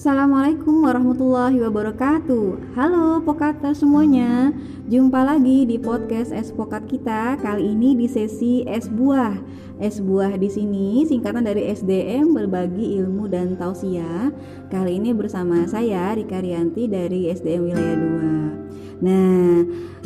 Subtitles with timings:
[0.00, 2.72] Assalamualaikum warahmatullahi wabarakatuh.
[2.72, 4.48] Halo Pokater semuanya.
[4.88, 7.36] Jumpa lagi di podcast Es Pokat kita.
[7.36, 9.36] Kali ini di sesi Es Buah.
[9.76, 14.32] Es Buah di sini singkatan dari SDM Berbagi Ilmu dan Tausiah.
[14.72, 18.59] Kali ini bersama saya Rika Rianti dari SDM Wilayah 2 Nah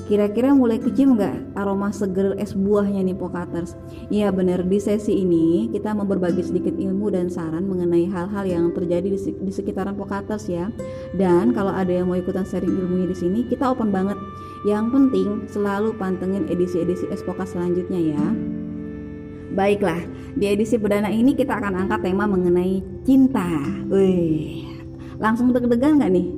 [0.04, 3.72] Kira-kira mulai kecium nggak aroma seger es buahnya nih Pokaters?
[4.12, 8.68] Iya bener, di sesi ini kita mau berbagi sedikit ilmu dan saran mengenai hal-hal yang
[8.76, 10.68] terjadi di, sekitaran Pokaters ya.
[11.16, 14.20] Dan kalau ada yang mau ikutan sharing ilmunya di sini, kita open banget.
[14.68, 18.24] Yang penting selalu pantengin edisi-edisi es Pokat selanjutnya ya.
[19.56, 20.04] Baiklah,
[20.36, 23.48] di edisi perdana ini kita akan angkat tema mengenai cinta.
[23.88, 24.68] Wih,
[25.16, 26.28] langsung deg-degan nggak nih?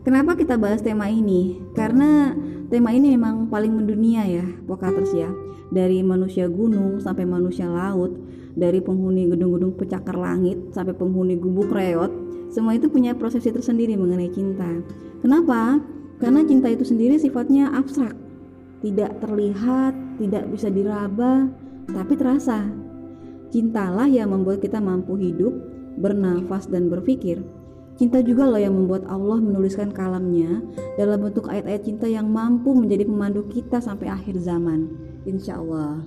[0.00, 1.60] Kenapa kita bahas tema ini?
[1.76, 2.32] Karena
[2.70, 5.26] Tema ini memang paling mendunia ya, Pokaters ya.
[5.74, 8.14] Dari manusia gunung sampai manusia laut,
[8.54, 12.14] dari penghuni gedung-gedung pecakar langit sampai penghuni gubuk reot,
[12.54, 14.70] semua itu punya prosesi tersendiri mengenai cinta.
[15.18, 15.82] Kenapa?
[16.22, 18.14] Karena cinta itu sendiri sifatnya abstrak,
[18.86, 19.90] tidak terlihat,
[20.22, 21.50] tidak bisa diraba,
[21.90, 22.70] tapi terasa.
[23.50, 25.50] Cintalah yang membuat kita mampu hidup,
[25.98, 27.42] bernafas, dan berpikir.
[28.00, 30.64] Cinta juga loh yang membuat Allah menuliskan kalamnya
[30.96, 34.88] dalam bentuk ayat-ayat cinta yang mampu menjadi pemandu kita sampai akhir zaman.
[35.28, 36.00] Insya Allah.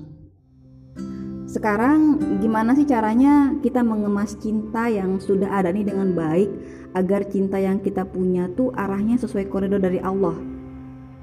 [1.45, 6.49] Sekarang gimana sih caranya kita mengemas cinta yang sudah ada nih dengan baik
[6.97, 10.33] agar cinta yang kita punya tuh arahnya sesuai koridor dari Allah?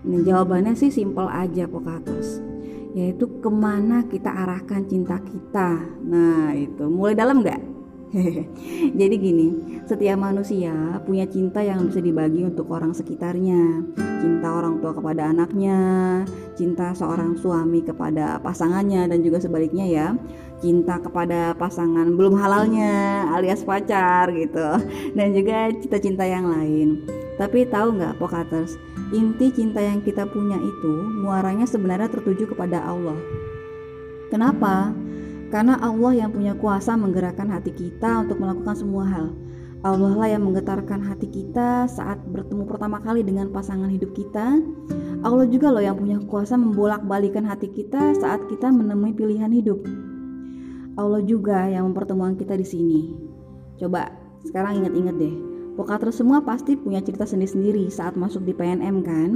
[0.06, 2.46] Ini jawabannya sih simpel aja Pokatus
[2.94, 5.82] yaitu ke mana kita arahkan cinta kita.
[6.06, 7.79] Nah itu mulai dalam nggak?
[9.00, 9.48] Jadi gini,
[9.86, 13.86] setiap manusia punya cinta yang bisa dibagi untuk orang sekitarnya.
[14.20, 15.78] Cinta orang tua kepada anaknya,
[16.58, 20.08] cinta seorang suami kepada pasangannya dan juga sebaliknya ya.
[20.61, 24.77] Cinta kepada pasangan belum halalnya alias pacar gitu.
[25.16, 27.00] Dan juga cinta-cinta yang lain.
[27.41, 28.76] Tapi tahu nggak Pokaters,
[29.16, 33.16] inti cinta yang kita punya itu muaranya sebenarnya tertuju kepada Allah.
[34.28, 34.93] Kenapa?
[35.50, 39.34] Karena Allah yang punya kuasa menggerakkan hati kita untuk melakukan semua hal.
[39.81, 44.62] Allah lah yang menggetarkan hati kita saat bertemu pertama kali dengan pasangan hidup kita.
[45.27, 49.83] Allah juga loh yang punya kuasa membolak-balikan hati kita saat kita menemui pilihan hidup.
[51.00, 53.00] Allah juga yang mempertemukan kita di sini.
[53.81, 54.12] Coba
[54.44, 55.34] sekarang ingat-ingat deh.
[55.80, 59.30] Pokater semua pasti punya cerita sendiri-sendiri saat masuk di PNM kan?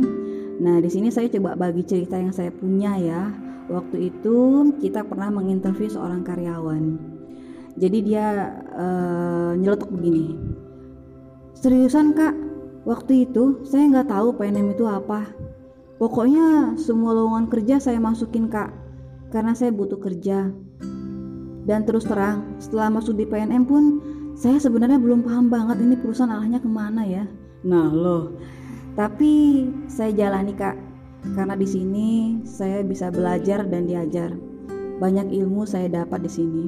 [0.60, 3.32] Nah, di sini saya coba bagi cerita yang saya punya ya
[3.64, 4.36] Waktu itu
[4.76, 7.00] kita pernah menginterview seorang karyawan.
[7.80, 10.36] Jadi dia uh, nyeletuk begini.
[11.56, 12.36] Seriusan kak,
[12.84, 15.32] waktu itu saya nggak tahu PNM itu apa.
[15.96, 18.68] Pokoknya semua lowongan kerja saya masukin kak,
[19.32, 20.52] karena saya butuh kerja.
[21.64, 23.84] Dan terus terang, setelah masuk di PNM pun,
[24.34, 27.24] saya sebenarnya belum paham banget ini perusahaan arahnya ke mana ya.
[27.64, 28.34] Nah loh,
[28.98, 30.76] tapi saya jalani kak
[31.32, 32.08] karena di sini
[32.44, 34.34] saya bisa belajar dan diajar.
[35.00, 36.64] Banyak ilmu saya dapat di sini,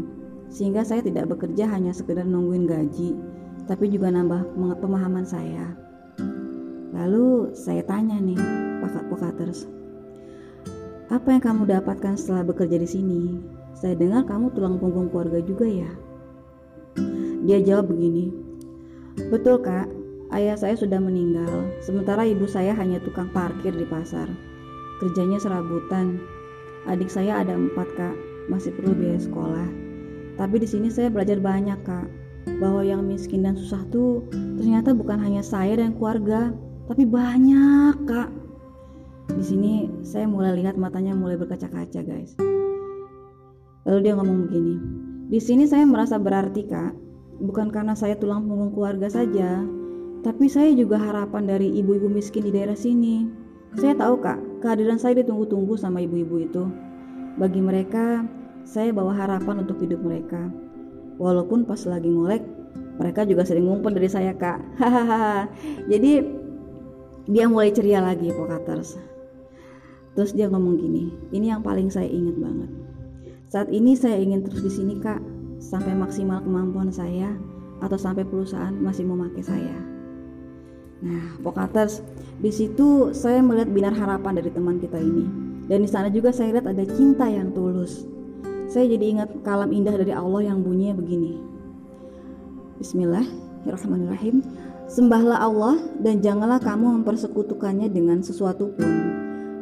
[0.50, 3.14] sehingga saya tidak bekerja hanya sekedar nungguin gaji,
[3.70, 5.74] tapi juga nambah pemahaman saya.
[6.96, 8.40] Lalu saya tanya nih,
[8.82, 9.68] Pak Pokaters,
[11.06, 13.22] apa yang kamu dapatkan setelah bekerja di sini?
[13.78, 15.90] Saya dengar kamu tulang punggung keluarga juga ya.
[17.46, 18.34] Dia jawab begini,
[19.30, 19.86] betul kak,
[20.34, 24.26] Ayah saya sudah meninggal, sementara ibu saya hanya tukang parkir di pasar.
[24.98, 26.18] Kerjanya serabutan.
[26.90, 28.16] Adik saya ada empat kak,
[28.50, 29.70] masih perlu biaya sekolah.
[30.34, 32.10] Tapi di sini saya belajar banyak kak,
[32.58, 34.26] bahwa yang miskin dan susah tuh
[34.58, 36.50] ternyata bukan hanya saya dan keluarga,
[36.90, 38.30] tapi banyak kak.
[39.30, 42.34] Di sini saya mulai lihat matanya mulai berkaca-kaca guys.
[43.86, 44.74] Lalu dia ngomong begini,
[45.30, 47.05] di sini saya merasa berarti kak,
[47.40, 49.64] bukan karena saya tulang punggung keluarga saja,
[50.26, 53.28] tapi saya juga harapan dari ibu-ibu miskin di daerah sini.
[53.76, 56.64] Saya tahu kak, kehadiran saya ditunggu-tunggu sama ibu-ibu itu.
[57.36, 58.24] Bagi mereka,
[58.66, 60.48] saya bawa harapan untuk hidup mereka.
[61.20, 62.42] Walaupun pas lagi ngolek,
[62.96, 64.58] mereka juga sering ngumpul dari saya kak.
[65.92, 66.24] Jadi
[67.28, 68.96] dia mulai ceria lagi Pokaters.
[70.16, 72.70] Terus dia ngomong gini, ini yang paling saya ingat banget.
[73.52, 75.20] Saat ini saya ingin terus di sini kak,
[75.60, 77.32] sampai maksimal kemampuan saya
[77.80, 79.76] atau sampai perusahaan masih mau pakai saya.
[81.04, 82.00] Nah, Pokaters,
[82.40, 85.28] di situ saya melihat binar harapan dari teman kita ini.
[85.66, 88.06] Dan di sana juga saya lihat ada cinta yang tulus.
[88.70, 91.38] Saya jadi ingat kalam indah dari Allah yang bunyinya begini.
[92.80, 94.40] Bismillahirrahmanirrahim.
[94.86, 98.94] Sembahlah Allah dan janganlah kamu mempersekutukannya dengan sesuatu pun.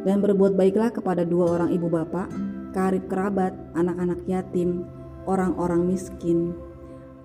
[0.04, 2.28] Dan berbuat baiklah kepada dua orang ibu bapak,
[2.76, 4.84] karib kerabat, anak-anak yatim,
[5.24, 6.52] orang-orang miskin,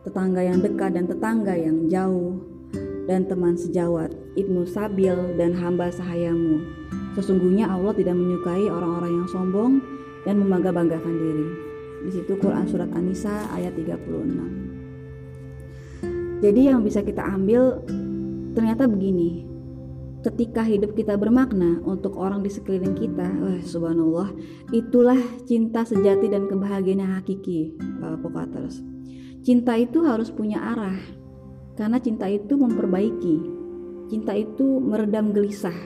[0.07, 2.40] tetangga yang dekat dan tetangga yang jauh,
[3.10, 6.62] dan teman sejawat, Ibnu Sabil dan hamba sahayamu.
[7.18, 9.81] Sesungguhnya Allah tidak menyukai orang-orang yang sombong
[10.30, 11.50] dan membangga-banggakan diri.
[12.06, 16.38] Di situ Quran surat An-Nisa ayat 36.
[16.40, 17.81] Jadi yang bisa kita ambil
[18.54, 19.49] ternyata begini.
[20.19, 24.36] Ketika hidup kita bermakna untuk orang di sekeliling kita, wah subhanallah,
[24.75, 25.16] itulah
[25.48, 27.71] cinta sejati dan kebahagiaan yang hakiki,
[28.04, 28.19] uh,
[29.39, 31.00] Cinta itu harus punya arah,
[31.80, 33.38] karena cinta itu memperbaiki,
[34.12, 35.80] cinta itu meredam gelisah,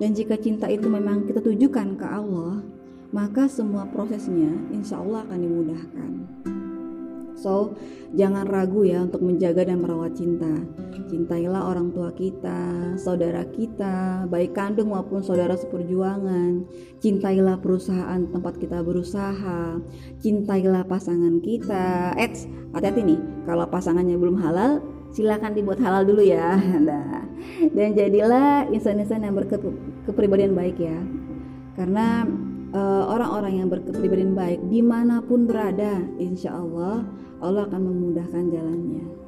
[0.00, 2.64] dan jika cinta itu memang kita tujukan ke Allah,
[3.12, 6.10] maka semua prosesnya insya Allah akan dimudahkan.
[7.38, 7.78] So,
[8.18, 10.50] jangan ragu ya untuk menjaga dan merawat cinta.
[11.08, 16.66] Cintailah orang tua kita, saudara kita, baik kandung maupun saudara seperjuangan.
[16.98, 19.78] Cintailah perusahaan tempat kita berusaha.
[20.20, 22.12] Cintailah pasangan kita.
[22.18, 24.82] Eits, hati-hati nih, kalau pasangannya belum halal,
[25.14, 26.58] silakan dibuat halal dulu ya.
[26.88, 27.22] Nah,
[27.70, 30.98] dan jadilah insan-insan yang berkepribadian baik ya.
[31.78, 32.26] Karena
[32.74, 37.06] eh, orang-orang yang berkepribadian baik di mana pun berada, insya Allah
[37.38, 39.18] Allah akan memudahkan jalannya.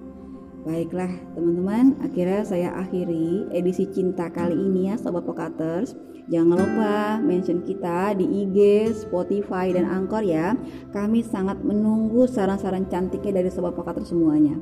[0.61, 5.97] Baiklah teman-teman, akhirnya saya akhiri edisi cinta kali ini ya Sobat Pokaters.
[6.29, 10.53] Jangan lupa mention kita di IG, Spotify, dan Anchor ya.
[10.93, 14.61] Kami sangat menunggu saran-saran cantiknya dari Sobat Pokaters semuanya.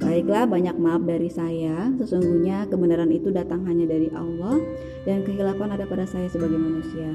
[0.00, 1.92] Baiklah, banyak maaf dari saya.
[2.00, 4.58] Sesungguhnya kebenaran itu datang hanya dari Allah
[5.04, 7.14] dan kehilapan ada pada saya sebagai manusia.